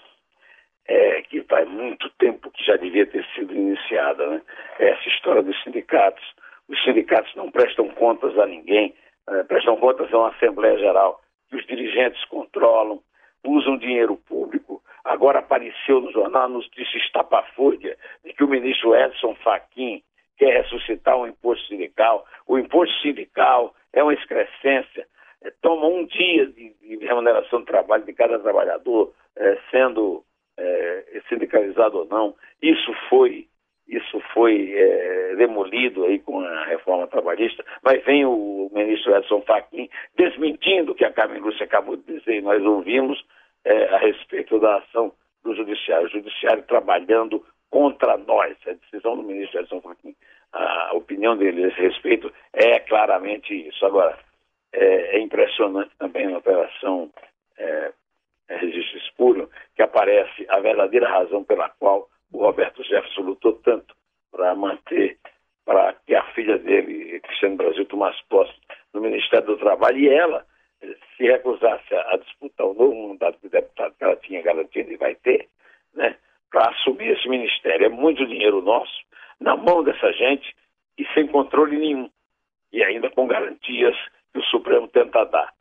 é, 0.87 1.23
que 1.23 1.43
faz 1.43 1.69
muito 1.69 2.11
tempo 2.19 2.51
que 2.51 2.65
já 2.65 2.77
devia 2.77 3.07
ter 3.07 3.25
sido 3.35 3.55
iniciada. 3.55 4.27
Né? 4.27 4.43
Essa 4.79 5.09
história 5.09 5.43
dos 5.43 5.61
sindicatos. 5.63 6.25
Os 6.69 6.83
sindicatos 6.83 7.35
não 7.35 7.51
prestam 7.51 7.89
contas 7.91 8.39
a 8.39 8.47
ninguém, 8.47 8.95
é, 9.29 9.43
prestam 9.45 9.77
contas 9.77 10.13
a 10.13 10.19
uma 10.19 10.29
Assembleia 10.31 10.79
Geral 10.79 11.21
que 11.49 11.57
os 11.57 11.67
dirigentes 11.67 12.25
controlam, 12.27 13.01
usam 13.45 13.77
dinheiro 13.77 14.17
público 14.17 14.64
Agora 15.05 15.41
apareceu 15.41 16.01
no 16.01 16.11
jornal 16.13 16.45
a 16.45 16.49
notícia 16.49 16.99
estapafúrdia 16.99 17.97
de 18.25 18.33
que 18.33 18.43
o 18.43 18.49
ministro 18.49 18.97
Edson 18.97 19.35
Fachin 19.37 20.03
quer 20.39 20.63
ressuscitar 20.63 21.17
o 21.19 21.27
imposto 21.27 21.67
sindical. 21.69 22.27
O 22.47 22.59
imposto 22.59 22.95
sindical 23.03 23.75
é 23.93 24.03
uma 24.03 24.15
excrescência, 24.15 25.07
é, 25.43 25.53
toma 25.61 25.87
um 25.87 26.07
dia 26.07 26.47
de, 26.47 26.75
de, 26.81 27.07
remuneração 27.07 27.61
do 27.61 27.67
trabalho 27.67 28.05
de 28.05 28.15
cada 28.15 28.39
trabalhador, 28.39 29.13
é, 29.37 29.59
sendo 29.71 30.25
é, 30.57 31.21
sindicalizado 31.29 31.99
ou 31.99 32.07
não. 32.07 32.35
Isso 32.63 32.93
foi 33.09 33.47
isso 33.87 34.19
foi 34.33 34.73
é, 34.73 35.37
demolido 35.37 36.07
aí 36.07 36.19
com 36.19 36.41
a 36.41 36.65
reforma 36.65 37.07
trabalhista, 37.07 37.63
mas 37.83 38.03
vem 38.05 38.25
o 38.25 38.71
ministro 38.73 39.15
Edson 39.15 39.43
Fachin 39.43 39.91
desmentindo 40.17 40.93
o 40.93 40.95
que 40.95 41.05
a 41.05 41.13
Carmen 41.13 41.43
Lúcia 41.43 41.65
acabou 41.65 41.95
de 41.95 42.19
dizer. 42.19 42.43
Nós 42.43 42.65
ouvimos 42.65 43.23
é, 43.65 43.95
a 43.95 43.99
respeito 43.99 44.59
da 44.59 44.77
ação 44.77 45.13
do 45.43 45.55
Judiciário. 45.55 46.07
O 46.07 46.11
Judiciário 46.11 46.63
trabalhando 46.65 47.45
contra 47.71 48.17
nós. 48.17 48.57
A 48.67 48.73
decisão 48.73 49.17
do 49.17 49.23
ministro 49.23 49.61
Edson 49.61 49.81
Fachin, 49.81 50.15
a 50.53 50.95
opinião 50.95 51.37
dele 51.37 51.65
a 51.65 51.69
esse 51.69 51.81
respeito 51.81 52.33
é 52.53 52.79
claramente 52.81 53.53
isso. 53.53 53.85
Agora, 53.85 54.19
é, 54.73 55.17
é 55.17 55.21
impressionante 55.21 55.91
também 55.99 56.29
na 56.29 56.39
operação 56.39 57.11
é, 57.59 57.93
é 58.49 58.57
Registro 58.57 58.99
Espúrio 58.99 59.51
que 59.75 59.83
aparece 59.83 60.47
a 60.49 60.61
verdadeira 60.61 61.09
razão 61.09 61.45
pela 61.45 61.69
qual 61.69 62.09
o 62.33 62.39
Roberto 62.39 62.83
Jefferson 62.83 63.23
lutou 63.23 63.55
tanto 63.65 63.95
para 64.31 64.55
manter, 64.55 65.19
para 65.65 65.95
que 66.07 66.15
a 66.15 66.25
filha 66.33 66.59
dele, 66.59 67.21
Cristiano 67.21 67.57
Brasil, 67.57 67.87
tomasse 67.87 68.19
posse 68.29 68.55
no 68.93 69.01
Ministério 69.01 69.47
do 69.47 69.57
Trabalho 69.57 69.99
e 69.99 70.09
ela 70.09 70.45
se 71.17 71.25
recusasse 71.25 71.95
a, 71.95 72.15
a 72.15 72.17
disputar 72.19 72.67
o 72.67 72.75
novo 72.75 73.09
mandato 73.09 73.39
de 73.41 73.49
deputado 73.49 73.95
que 73.97 74.05
ela 74.05 74.17
tinha 74.17 74.43
garantido 74.43 74.93
e 74.93 74.97
vai 74.97 75.15
ter, 75.15 75.49
né, 75.95 76.17
para 76.51 76.71
assumir 76.71 77.17
esse 77.17 77.29
ministério. 77.29 77.87
É 77.87 77.89
muito 77.89 78.27
dinheiro 78.27 78.61
nosso 78.61 78.93
na 79.41 79.57
mão 79.57 79.83
dessa 79.83 80.13
gente 80.13 80.55
e 80.99 81.07
sem 81.15 81.27
controle 81.27 81.77
nenhum. 81.77 82.11
E 82.73 82.83
ainda 82.83 83.11
com 83.11 83.27
garantias 83.27 83.97
que 84.33 84.41
o 84.41 84.45
Supremo 84.45 84.89
tenta 84.89 85.25
dar. 85.25 85.53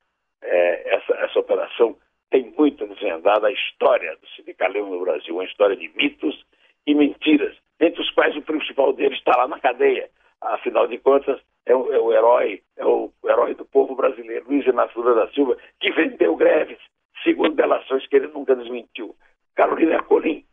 É, 0.42 0.96
essa, 0.96 1.14
essa 1.14 1.40
operação 1.40 1.96
tem 2.30 2.52
muito 2.58 2.86
desvendado 2.88 3.46
a 3.46 3.52
história 3.52 4.16
do 4.18 4.28
sindicalismo 4.30 4.96
no 4.96 5.02
Brasil, 5.02 5.36
uma 5.36 5.46
história 5.46 5.76
de 5.76 5.88
mitos 5.96 6.44
e 6.86 6.96
mentiras, 6.96 7.56
entre 7.80 8.02
os 8.02 8.10
quais 8.12 8.36
o 8.36 8.42
principal 8.42 8.94
deles 8.94 9.18
está 9.18 9.38
lá 9.38 9.48
na 9.48 9.60
cadeia. 9.60 10.10
Afinal 10.42 10.88
de 10.88 10.98
contas, 10.98 11.40
é 11.66 11.76
o, 11.76 11.94
é 11.94 12.00
o 12.00 12.12
herói, 12.12 12.62
é 12.76 12.86
o, 12.86 13.12
o, 13.22 13.30
herói 13.30 13.54
do 13.56 13.66
povo 13.66 13.96
brasileiro, 13.96 14.46
Luiz 14.48 14.66
Inácio 14.66 15.00
Lula 15.00 15.26
da 15.26 15.32
Silva, 15.32 15.58
que 15.80 15.92
vendeu 15.92 16.36
greves, 16.36 16.80
segundo 17.24 17.56
delações 17.56 18.06
que 18.08 18.16
ele 18.16 18.28
nunca 18.28 18.56
desmentiu. 18.56 19.16
Carolina 19.56 20.02
Colim, 20.04 20.44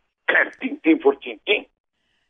tintim 0.75 0.97
por 0.97 1.15
tintim. 1.17 1.65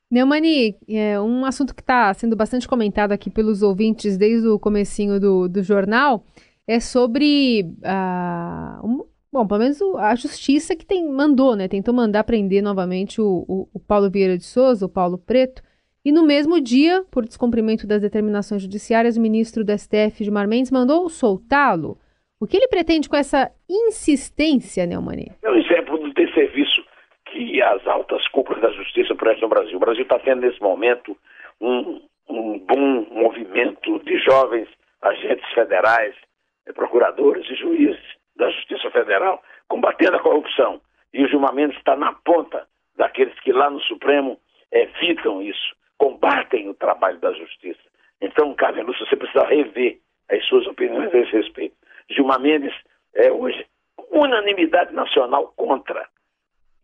Neumani, 0.09 0.75
é 0.89 1.19
um 1.19 1.45
assunto 1.45 1.73
que 1.73 1.81
está 1.81 2.13
sendo 2.13 2.35
bastante 2.35 2.67
comentado 2.67 3.13
aqui 3.13 3.29
pelos 3.29 3.61
ouvintes 3.61 4.17
desde 4.17 4.47
o 4.47 4.59
comecinho 4.59 5.19
do, 5.19 5.47
do 5.47 5.63
jornal 5.63 6.25
é 6.67 6.79
sobre 6.79 7.63
uh, 7.83 8.85
um, 8.85 9.05
Bom, 9.31 9.47
pelo 9.47 9.61
menos 9.61 9.81
a 9.97 10.13
justiça 10.13 10.75
que 10.75 10.85
tem, 10.85 11.07
mandou, 11.07 11.55
né? 11.55 11.69
Tentou 11.69 11.93
mandar 11.93 12.25
prender 12.25 12.61
novamente 12.61 13.21
o, 13.21 13.45
o, 13.47 13.69
o 13.73 13.79
Paulo 13.79 14.11
Vieira 14.11 14.37
de 14.37 14.43
Souza, 14.43 14.85
o 14.85 14.89
Paulo 14.89 15.17
Preto. 15.17 15.61
E 16.03 16.11
no 16.11 16.25
mesmo 16.25 16.59
dia, 16.59 17.05
por 17.09 17.25
descumprimento 17.25 17.87
das 17.87 18.01
determinações 18.01 18.61
judiciárias, 18.61 19.15
o 19.15 19.21
ministro 19.21 19.63
do 19.63 19.71
STF, 19.71 20.25
Gilmar 20.25 20.49
Mendes, 20.49 20.69
mandou 20.69 21.07
soltá-lo. 21.07 21.97
O 22.41 22.47
que 22.47 22.57
ele 22.57 22.67
pretende 22.67 23.07
com 23.07 23.15
essa 23.15 23.49
insistência, 23.69 24.85
Neumani? 24.85 25.31
É 25.41 25.49
um 25.49 25.55
exemplo 25.55 25.97
do 25.99 26.13
desserviço 26.13 26.70
que 27.47 27.61
as 27.61 27.85
altas 27.87 28.27
cúpulas 28.27 28.61
da 28.61 28.71
justiça 28.71 29.15
prestam 29.15 29.49
no 29.49 29.55
Brasil. 29.55 29.77
O 29.77 29.79
Brasil 29.79 30.03
está 30.03 30.19
tendo, 30.19 30.41
nesse 30.41 30.61
momento, 30.61 31.17
um, 31.59 32.01
um 32.29 32.59
bom 32.59 33.07
movimento 33.11 33.99
de 33.99 34.17
jovens 34.19 34.67
agentes 35.01 35.51
federais, 35.53 36.15
procuradores 36.75 37.49
e 37.49 37.55
juízes 37.55 38.03
da 38.35 38.49
Justiça 38.51 38.89
Federal 38.91 39.41
combatendo 39.67 40.17
a 40.17 40.21
corrupção. 40.21 40.79
E 41.13 41.23
o 41.23 41.27
Gilmar 41.27 41.53
Mendes 41.53 41.77
está 41.77 41.95
na 41.95 42.13
ponta 42.13 42.67
daqueles 42.95 43.37
que 43.39 43.51
lá 43.51 43.69
no 43.69 43.81
Supremo 43.81 44.39
evitam 44.71 45.41
isso, 45.41 45.75
combatem 45.97 46.69
o 46.69 46.73
trabalho 46.75 47.19
da 47.19 47.33
Justiça. 47.33 47.81
Então, 48.21 48.53
Carmen 48.53 48.83
Lúcia, 48.83 49.05
você 49.05 49.15
precisa 49.15 49.45
rever 49.45 49.99
as 50.29 50.45
suas 50.45 50.67
opiniões 50.67 51.13
a 51.13 51.17
esse 51.17 51.31
respeito. 51.31 51.75
Gilmar 52.09 52.39
Mendes 52.39 52.73
é 53.15 53.31
hoje 53.31 53.65
unanimidade 54.11 54.93
nacional 54.93 55.51
contra. 55.55 56.07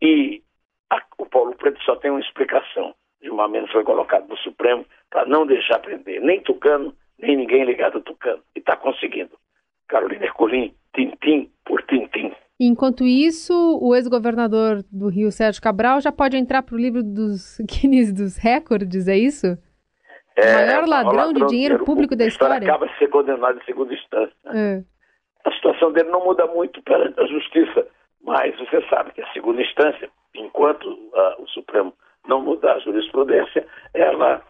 E 0.02 0.42
a, 0.90 1.02
o 1.18 1.26
Paulo 1.26 1.54
Preto 1.56 1.82
só 1.82 1.96
tem 1.96 2.10
uma 2.10 2.20
explicação. 2.20 2.94
Gilmar 3.22 3.48
Mendes 3.48 3.72
foi 3.72 3.84
colocado 3.84 4.28
no 4.28 4.36
Supremo 4.38 4.86
para 5.10 5.26
não 5.38 5.46
deixar 5.46 5.78
prender 5.78 6.20
nem 6.20 6.40
Tucano, 6.40 6.92
nem 7.18 7.36
ninguém 7.36 7.64
ligado 7.64 7.98
a 7.98 8.00
Tucano. 8.00 8.42
E 8.56 8.58
está 8.58 8.76
conseguindo. 8.76 9.30
Carolina 9.86 10.24
Ercolim 10.24 10.74
tintim 10.94 11.50
por 11.64 11.82
tintim. 11.82 12.32
Enquanto 12.60 13.04
isso, 13.04 13.54
o 13.80 13.94
ex-governador 13.94 14.82
do 14.90 15.08
Rio, 15.08 15.30
Sérgio 15.30 15.62
Cabral, 15.62 16.00
já 16.00 16.10
pode 16.10 16.36
entrar 16.36 16.62
para 16.62 16.74
o 16.74 16.78
livro 16.78 17.04
dos 17.04 17.58
Guinness 17.62 18.12
dos 18.12 18.36
Recordes, 18.36 19.06
é 19.06 19.16
isso? 19.16 19.46
É, 20.36 20.54
o 20.54 20.66
maior 20.66 20.88
ladrão, 20.88 21.12
ladrão 21.12 21.32
de 21.32 21.46
dinheiro 21.46 21.84
público 21.84 22.16
da 22.16 22.26
história. 22.26 22.56
acaba 22.56 22.86
de 22.86 22.96
ser 22.98 23.08
condenado 23.08 23.58
em 23.58 23.64
segunda 23.64 23.94
instância. 23.94 24.34
É. 24.46 24.82
A 25.44 25.52
situação 25.52 25.92
dele 25.92 26.10
não 26.10 26.24
muda 26.24 26.46
muito 26.46 26.82
perante 26.82 27.18
a 27.20 27.26
justiça, 27.26 27.86
mas 28.22 28.56
você 28.58 28.84
sabe 28.88 29.12
que 29.12 29.20
a 29.20 29.32
segunda 29.32 29.62
instância, 29.62 30.08
enquanto 30.34 30.84
uh, 30.84 31.42
o 31.42 31.48
Supremo 31.48 31.92
não 32.28 32.42
mudar 32.42 32.74
a 32.74 32.78
jurisprudência, 32.80 33.66
ela 33.94 34.42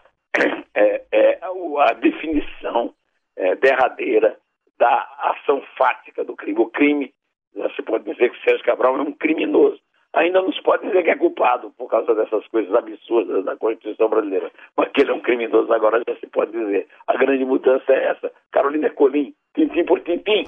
é, 0.74 1.04
é 1.12 1.38
a 1.42 1.92
definição 1.94 2.94
é, 3.36 3.54
derradeira 3.56 4.36
da 4.78 5.08
ação 5.18 5.62
fática 5.76 6.24
do 6.24 6.36
crime. 6.36 6.60
O 6.60 6.66
crime, 6.66 7.12
você 7.54 7.82
pode 7.82 8.04
dizer 8.04 8.30
que 8.30 8.42
Sérgio 8.42 8.64
Cabral 8.64 8.96
é 8.96 9.02
um 9.02 9.12
criminoso. 9.12 9.80
Ainda 10.14 10.40
não 10.40 10.52
se 10.52 10.62
pode 10.62 10.86
dizer 10.86 11.02
que 11.02 11.10
é 11.10 11.16
culpado 11.16 11.70
por 11.76 11.88
causa 11.88 12.14
dessas 12.14 12.46
coisas 12.48 12.74
absurdas 12.74 13.44
da 13.44 13.56
Constituição 13.56 14.08
brasileira. 14.08 14.50
Mas 14.76 14.90
que 14.90 15.02
ele 15.02 15.10
é 15.10 15.14
um 15.14 15.20
criminoso 15.20 15.72
agora 15.72 16.02
já 16.08 16.16
se 16.16 16.26
pode 16.28 16.52
dizer. 16.52 16.86
A 17.06 17.16
grande 17.16 17.44
mudança 17.44 17.92
é 17.92 18.06
essa. 18.06 18.32
Carolina 18.50 18.90
Colim, 18.90 19.34
tintim 19.54 19.84
por 19.84 20.00
tintim. 20.00 20.44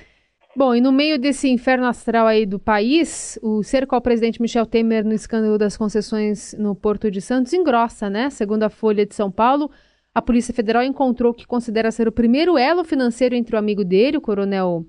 Bom, 0.56 0.74
e 0.74 0.80
no 0.80 0.90
meio 0.90 1.16
desse 1.16 1.48
inferno 1.48 1.86
astral 1.86 2.26
aí 2.26 2.44
do 2.44 2.58
país, 2.58 3.38
o 3.40 3.62
cerco 3.62 3.94
ao 3.94 4.00
presidente 4.00 4.42
Michel 4.42 4.66
Temer 4.66 5.04
no 5.04 5.12
escândalo 5.12 5.56
das 5.56 5.76
concessões 5.76 6.56
no 6.58 6.74
Porto 6.74 7.08
de 7.08 7.20
Santos 7.20 7.52
engrossa, 7.52 8.10
né? 8.10 8.30
Segundo 8.30 8.64
a 8.64 8.68
Folha 8.68 9.06
de 9.06 9.14
São 9.14 9.30
Paulo, 9.30 9.70
a 10.12 10.20
Polícia 10.20 10.52
Federal 10.52 10.82
encontrou 10.82 11.30
o 11.30 11.34
que 11.34 11.46
considera 11.46 11.92
ser 11.92 12.08
o 12.08 12.12
primeiro 12.12 12.58
elo 12.58 12.82
financeiro 12.82 13.36
entre 13.36 13.54
o 13.54 13.58
amigo 13.58 13.84
dele, 13.84 14.16
o 14.16 14.20
coronel 14.20 14.84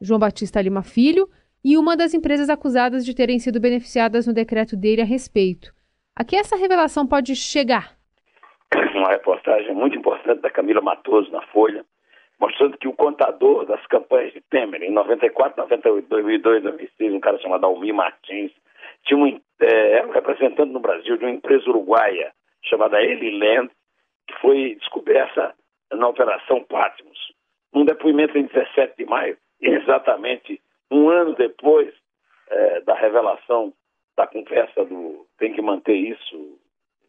João 0.00 0.20
Batista 0.20 0.62
Lima 0.62 0.84
Filho, 0.84 1.28
e 1.64 1.76
uma 1.76 1.96
das 1.96 2.14
empresas 2.14 2.48
acusadas 2.48 3.04
de 3.04 3.14
terem 3.14 3.40
sido 3.40 3.58
beneficiadas 3.58 4.28
no 4.28 4.32
decreto 4.32 4.76
dele 4.76 5.02
a 5.02 5.04
respeito. 5.04 5.74
A 6.14 6.22
que 6.22 6.36
essa 6.36 6.54
revelação 6.54 7.04
pode 7.04 7.34
chegar? 7.34 7.96
Uma 8.94 9.10
reportagem 9.10 9.74
muito 9.74 9.98
importante 9.98 10.40
da 10.40 10.50
Camila 10.50 10.80
Matoso 10.80 11.32
na 11.32 11.42
Folha, 11.48 11.84
mostrando 12.44 12.76
que 12.76 12.86
o 12.86 12.92
contador 12.92 13.64
das 13.64 13.84
campanhas 13.86 14.34
de 14.34 14.40
Temer, 14.42 14.82
em 14.82 14.90
94, 14.90 15.56
98, 15.62 16.08
2002, 16.08 16.62
2006, 16.62 17.14
um 17.14 17.20
cara 17.20 17.38
chamado 17.38 17.64
Almir 17.64 17.94
Martins, 17.94 18.52
tinha 19.04 19.18
um, 19.18 19.40
é, 19.60 19.92
era 19.92 20.06
um 20.06 20.10
representante 20.10 20.70
no 20.70 20.80
Brasil 20.80 21.16
de 21.16 21.24
uma 21.24 21.30
empresa 21.30 21.68
uruguaia 21.70 22.32
chamada 22.62 23.02
Eliland, 23.02 23.70
que 24.26 24.34
foi 24.40 24.74
descoberta 24.74 25.54
na 25.90 26.06
Operação 26.06 26.62
Patmos. 26.64 27.32
Um 27.72 27.86
depoimento 27.86 28.36
em 28.36 28.44
17 28.44 28.94
de 28.98 29.06
maio, 29.06 29.38
exatamente 29.60 30.60
um 30.90 31.08
ano 31.08 31.34
depois 31.34 31.94
é, 32.50 32.80
da 32.82 32.94
revelação 32.94 33.72
da 34.16 34.26
conversa 34.26 34.84
do 34.84 35.26
tem 35.38 35.54
que 35.54 35.62
manter 35.62 35.94
isso, 35.94 36.58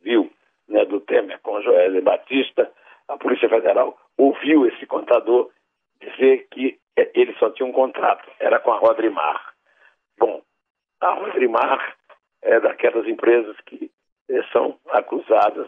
viu, 0.01 0.31
né, 0.67 0.85
do 0.85 1.01
Temer 1.01 1.39
com 1.41 1.61
Joel 1.61 2.01
Batista, 2.01 2.71
a 3.09 3.17
Polícia 3.17 3.49
Federal 3.49 3.94
ouviu 4.45 4.67
esse 4.67 4.85
contador 4.85 5.49
dizer 5.99 6.47
que 6.51 6.77
ele 6.95 7.33
só 7.39 7.49
tinha 7.49 7.67
um 7.67 7.71
contrato, 7.71 8.29
era 8.39 8.59
com 8.59 8.71
a 8.71 8.77
Rodrimar. 8.77 9.53
Bom, 10.17 10.41
a 11.01 11.13
Rodrimar 11.13 11.95
é 12.41 12.59
daquelas 12.59 13.07
empresas 13.07 13.55
que 13.65 13.91
eh, 14.29 14.43
são 14.53 14.77
acusadas 14.89 15.67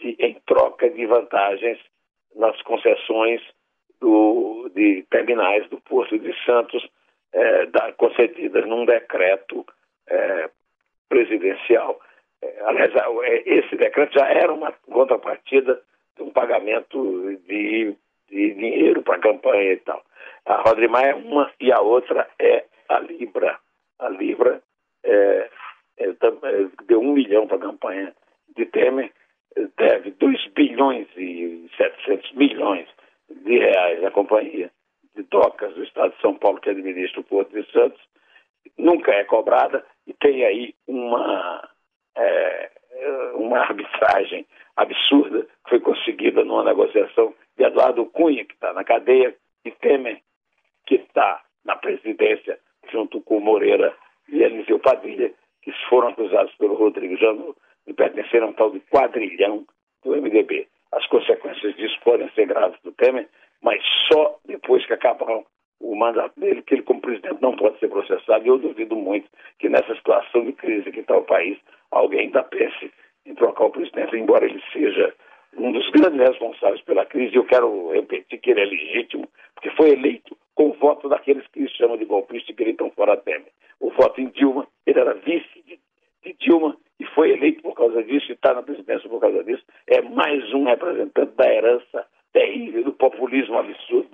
de, 0.00 0.16
em 0.18 0.34
troca 0.46 0.88
de 0.90 1.06
vantagens 1.06 1.78
nas 2.36 2.60
concessões 2.62 3.40
do, 4.00 4.70
de 4.74 5.02
terminais 5.10 5.68
do 5.70 5.80
Porto 5.80 6.18
de 6.18 6.32
Santos, 6.44 6.86
é, 7.32 7.66
da, 7.66 7.92
concedidas 7.92 8.66
num 8.66 8.84
decreto 8.84 9.64
é, 10.08 10.50
presidencial. 11.08 12.00
É, 12.42 12.60
aliás, 12.64 12.92
é, 12.94 13.42
esse 13.46 13.76
decreto 13.76 14.18
já 14.18 14.26
era 14.28 14.52
uma 14.52 14.72
contrapartida 14.72 15.82
de 16.16 16.22
um 16.22 16.30
pagamento 16.30 17.36
de, 17.46 17.96
de 18.30 18.54
dinheiro 18.54 19.02
para 19.02 19.16
a 19.16 19.20
campanha 19.20 19.72
e 19.72 19.76
tal. 19.78 20.02
A 20.46 20.62
Rodrimar 20.62 21.04
é 21.04 21.14
uma 21.14 21.50
e 21.60 21.72
a 21.72 21.80
outra 21.80 22.28
é 22.38 22.64
a 22.88 22.98
Libra. 23.00 23.58
A 23.98 24.08
Libra 24.08 24.62
é, 25.04 25.50
é, 25.98 26.14
deu 26.86 27.00
um 27.00 27.12
milhão 27.12 27.46
para 27.46 27.56
a 27.56 27.60
campanha 27.60 28.14
de 28.56 28.66
Temer 28.66 29.12
deve 29.76 30.12
2 30.12 30.46
bilhões 30.54 31.08
e 31.16 31.68
700 31.76 32.32
milhões 32.32 32.88
de 33.28 33.58
reais 33.58 34.04
à 34.04 34.10
companhia 34.10 34.70
de 35.14 35.22
docas 35.24 35.74
do 35.74 35.82
Estado 35.82 36.14
de 36.14 36.20
São 36.20 36.34
Paulo, 36.34 36.60
que 36.60 36.70
administra 36.70 37.20
o 37.20 37.24
Porto 37.24 37.50
de 37.50 37.70
Santos, 37.72 38.00
nunca 38.78 39.12
é 39.12 39.24
cobrada 39.24 39.84
e 40.06 40.14
tem 40.14 40.44
aí 40.44 40.74
uma, 40.86 41.68
é, 42.16 42.70
uma 43.34 43.58
arbitragem 43.58 44.46
absurda 44.76 45.42
que 45.64 45.70
foi 45.70 45.80
conseguida 45.80 46.44
numa 46.44 46.64
negociação 46.64 47.34
de 47.60 47.66
Eduardo 47.66 48.06
Cunha, 48.06 48.42
que 48.46 48.54
está 48.54 48.72
na 48.72 48.82
cadeia, 48.82 49.36
e 49.66 49.70
Temer, 49.70 50.18
que 50.86 50.94
está 50.94 51.42
na 51.62 51.76
presidência, 51.76 52.58
junto 52.90 53.20
com 53.20 53.38
Moreira 53.38 53.94
e 54.30 54.42
Eliseu 54.42 54.78
Padilha, 54.78 55.30
que 55.60 55.70
foram 55.90 56.08
acusados 56.08 56.54
pelo 56.54 56.74
Rodrigo 56.74 57.18
Janot 57.18 57.54
de 57.86 57.92
pertencer 57.92 58.42
a 58.42 58.46
um 58.46 58.54
tal 58.54 58.70
de 58.70 58.80
quadrilhão 58.80 59.66
do 60.02 60.16
MDB. 60.16 60.66
As 60.92 61.06
consequências 61.08 61.76
disso 61.76 61.98
podem 62.02 62.30
ser 62.30 62.46
graves 62.46 62.80
do 62.82 62.92
Temer, 62.92 63.28
mas 63.60 63.82
só 64.10 64.38
depois 64.46 64.86
que 64.86 64.94
acabar 64.94 65.42
o 65.80 65.94
mandato 65.94 66.40
dele, 66.40 66.62
que 66.62 66.74
ele, 66.74 66.82
como 66.82 67.02
presidente, 67.02 67.42
não 67.42 67.56
pode 67.56 67.78
ser 67.78 67.88
processado. 67.88 68.42
E 68.42 68.48
eu 68.48 68.56
duvido 68.56 68.96
muito 68.96 69.28
que 69.58 69.68
nessa 69.68 69.94
situação 69.94 70.46
de 70.46 70.54
crise 70.54 70.90
que 70.90 71.00
está 71.00 71.14
o 71.14 71.24
país, 71.24 71.58
alguém 71.90 72.20
ainda 72.20 72.42
pense 72.42 72.90
em 73.26 73.34
trocar 73.34 73.66
o 73.66 73.70
presidente, 73.70 74.16
embora 74.16 74.46
ele 74.46 74.62
seja 74.72 75.14
um 75.56 75.72
dos 75.72 75.88
grandes 75.90 76.20
responsáveis 76.20 76.80
pela 76.82 77.04
crise. 77.06 77.36
Eu 77.36 77.44
quero 77.44 77.90
repetir 77.92 78.38
que 78.40 78.50
ele 78.50 78.60
é 78.60 78.64
legítimo, 78.64 79.28
porque 79.54 79.70
foi 79.70 79.90
eleito 79.90 80.36
com 80.54 80.70
o 80.70 80.72
voto 80.74 81.08
daqueles 81.08 81.46
que 81.48 81.66
chamam 81.68 81.96
de 81.96 82.04
golpista 82.04 82.50
e 82.50 82.54
gritam 82.54 82.90
fora 82.90 83.16
Temer. 83.16 83.52
O 83.80 83.90
voto 83.90 84.20
em 84.20 84.28
Dilma, 84.28 84.66
ele 84.86 85.00
era 85.00 85.14
vice 85.14 85.62
de, 85.66 85.78
de 86.24 86.36
Dilma 86.38 86.76
e 86.98 87.04
foi 87.06 87.32
eleito 87.32 87.62
por 87.62 87.74
causa 87.74 88.02
disso 88.02 88.30
e 88.30 88.34
está 88.34 88.52
na 88.52 88.62
presidência 88.62 89.08
por 89.08 89.20
causa 89.20 89.42
disso. 89.42 89.64
É 89.86 90.02
mais 90.02 90.52
um 90.52 90.64
representante 90.64 91.32
da 91.34 91.52
herança 91.52 92.06
terrível 92.32 92.84
do 92.84 92.92
populismo 92.92 93.58
absurdo 93.58 94.09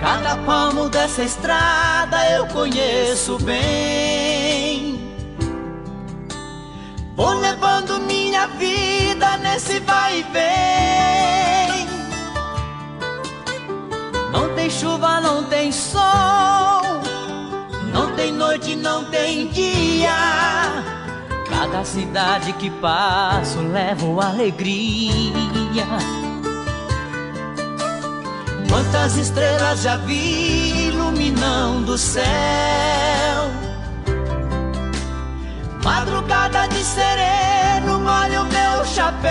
Cada 0.00 0.36
palmo 0.46 0.88
dessa 0.88 1.22
estrada 1.22 2.30
eu 2.30 2.46
conheço 2.48 3.38
bem. 3.38 5.16
Vou 7.16 7.34
levando 7.34 7.98
minha 8.00 8.46
vida 8.46 9.36
nesse 9.38 9.80
vai 9.80 10.20
e 10.20 10.22
vem. 10.32 11.88
Não 14.32 14.54
tem 14.54 14.70
chuva, 14.70 15.20
não 15.20 15.44
tem 15.44 15.72
sol. 15.72 16.82
Não 17.92 18.14
tem 18.14 18.30
noite, 18.32 18.76
não 18.76 19.04
tem 19.06 19.48
dia. 19.48 20.14
Cada 21.48 21.84
cidade 21.84 22.52
que 22.52 22.70
passo 22.70 23.58
levo 23.60 24.20
alegria. 24.20 25.86
Quantas 28.68 29.16
estrelas 29.16 29.82
já 29.82 29.96
vi 29.98 30.88
iluminando 30.88 31.92
o 31.92 31.98
céu. 31.98 32.24
Madrugada 35.84 36.68
de 36.68 36.84
sereno, 36.84 37.98
molha 38.00 38.42
o 38.42 38.44
meu 38.44 38.84
chapéu. 38.84 39.28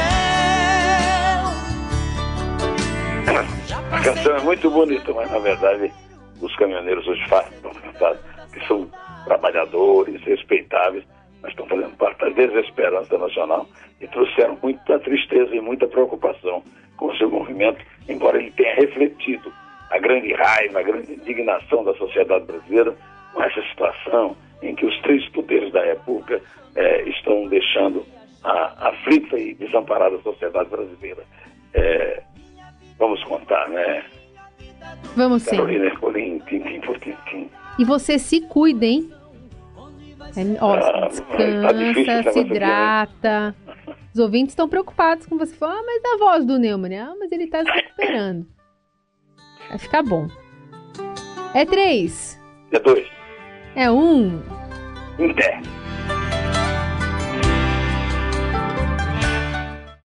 A 3.92 4.02
canção 4.02 4.36
é 4.36 4.42
muito 4.42 4.70
bonita, 4.70 5.14
mas 5.14 5.32
na 5.32 5.40
verdade 5.40 5.94
os 6.42 6.56
caminhoneiros 6.56 7.08
hoje 7.08 7.26
fazem, 7.28 7.54
que 8.54 8.68
são 8.68 8.90
trabalhadores, 9.26 10.22
respeitáveis, 10.24 11.04
mas 11.42 11.52
estão 11.52 11.68
fazendo 11.68 11.96
parte 11.98 12.20
da 12.20 12.30
desesperança 12.30 13.18
nacional 13.18 13.68
e 14.02 14.08
trouxeram 14.08 14.58
muita 14.62 15.00
tristeza 15.00 15.56
e 15.56 15.62
muita 15.62 15.88
preocupação 15.88 16.64
com 16.98 17.08
o 17.08 17.18
seu 17.18 17.30
movimento, 17.30 17.84
embora 18.10 18.38
ele 18.38 18.52
tenha 18.52 18.76
refletido 18.76 19.52
a 19.92 20.00
grande 20.00 20.34
raiva, 20.34 20.80
a 20.80 20.84
grande 20.84 21.14
indignação 21.14 21.84
da 21.84 21.94
sociedade 21.96 22.46
brasileira 22.46 22.96
com 23.34 23.44
essa 23.44 23.62
situação 23.70 24.36
em 24.62 24.76
que 24.76 24.86
os 24.86 25.00
três 25.02 25.28
poderes 25.30 25.72
da 25.72 25.84
República 25.84 26.42
eh, 26.76 27.04
estão 27.10 27.48
deixando 27.48 28.04
a 28.44 28.90
aflita 28.90 29.38
e 29.38 29.54
desamparada 29.54 30.18
sociedade 30.20 30.70
brasileira. 30.70 31.24
Eh, 31.74 32.24
vamos 32.98 33.24
contar, 33.24 33.70
né? 33.70 34.04
Vamos 35.16 35.44
sim. 35.44 35.56
Carolina 35.56 35.86
Ercolim, 35.86 36.40
tintim 36.48 36.80
por 36.82 37.00
tintim. 37.00 37.50
E 37.78 37.86
você 37.86 38.18
se 38.18 38.42
cuida, 38.42 38.86
hein? 38.86 39.12
É, 40.38 40.64
ó, 40.64 40.74
Ah, 40.76 41.08
descansa, 41.08 41.62
tá 41.62 41.72
difícil 41.74 42.04
se 42.06 42.10
negócio 42.12 42.30
aqui, 42.30 42.44
né? 42.50 42.56
hidrata. 42.56 43.56
Os 44.14 44.20
ouvintes 44.20 44.52
estão 44.54 44.70
preocupados 44.70 45.26
com 45.26 45.38
você. 45.38 45.56
Falam, 45.56 45.78
ah, 45.80 45.84
mas 45.86 46.02
a 46.06 46.18
voz 46.18 46.46
do 46.46 46.58
Neumann. 46.60 46.96
Ah, 46.98 47.14
mas 47.20 47.32
ele 47.32 47.48
tá 47.48 47.64
se 47.64 47.72
recuperando. 47.72 48.46
Vai 49.70 49.78
ficar 49.78 50.04
bom. 50.04 50.28
É 51.54 51.66
três. 51.66 52.40
É 52.72 52.80
dois. 52.80 53.08
É 53.76 53.90
um. 53.92 54.42
Inter. 55.20 55.60